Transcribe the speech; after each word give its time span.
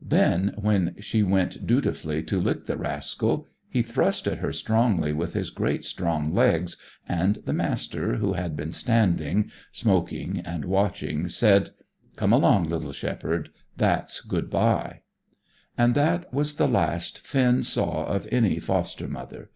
Then, 0.00 0.54
when 0.56 0.94
she 0.98 1.22
went 1.22 1.66
dutifully 1.66 2.22
to 2.22 2.40
lick 2.40 2.64
the 2.64 2.78
rascal, 2.78 3.48
he 3.68 3.82
thrust 3.82 4.26
at 4.26 4.38
her 4.38 4.50
strongly 4.50 5.12
with 5.12 5.34
his 5.34 5.50
great 5.50 5.84
strong 5.84 6.32
legs, 6.32 6.78
and 7.06 7.36
the 7.44 7.52
Master, 7.52 8.14
who 8.16 8.32
had 8.32 8.56
been 8.56 8.72
standing, 8.72 9.50
smoking 9.72 10.40
and 10.40 10.64
watching, 10.64 11.28
said 11.28 11.72
"Come 12.16 12.32
along, 12.32 12.70
little 12.70 12.92
shepherd. 12.92 13.50
That's 13.76 14.22
good 14.22 14.48
bye." 14.48 15.02
And 15.76 15.94
that 15.94 16.32
was 16.32 16.54
the 16.54 16.66
last 16.66 17.18
Finn 17.18 17.62
saw 17.62 18.06
of 18.06 18.26
any 18.30 18.58
foster 18.58 19.06
mother. 19.06 19.50